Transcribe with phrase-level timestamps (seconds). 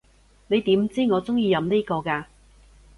[0.47, 2.25] 你點知我中意飲呢個㗎？